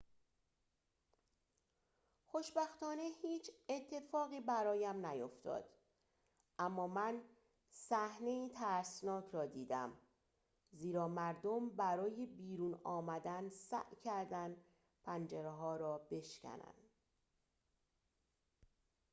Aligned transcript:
خوشبختانه 2.25 3.01
هیچ 3.21 3.49
اتفاقی 3.69 4.41
برایم 4.41 5.05
نیفتاد 5.05 5.65
اما 6.59 6.87
من 6.87 7.21
صحنه‌ای 7.71 8.49
ترسناک 8.49 9.25
را 9.31 9.45
دیدم 9.45 9.93
زیرا 10.71 11.07
مردم 11.07 11.69
برای 11.69 12.25
بیرون 12.25 12.79
آمدن 12.83 13.49
سعی 13.49 13.95
کردند 14.03 14.55
پنجره‌ها 15.03 15.75
را 15.75 15.97
بشکنند 16.11 16.89